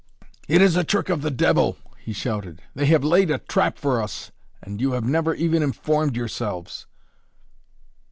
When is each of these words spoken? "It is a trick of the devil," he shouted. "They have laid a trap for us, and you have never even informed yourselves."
"It 0.47 0.63
is 0.63 0.75
a 0.75 0.83
trick 0.83 1.09
of 1.09 1.21
the 1.21 1.29
devil," 1.29 1.77
he 1.99 2.11
shouted. 2.11 2.63
"They 2.73 2.87
have 2.87 3.03
laid 3.03 3.29
a 3.29 3.37
trap 3.37 3.77
for 3.77 4.01
us, 4.01 4.31
and 4.59 4.81
you 4.81 4.93
have 4.93 5.03
never 5.03 5.35
even 5.35 5.61
informed 5.61 6.15
yourselves." 6.15 6.87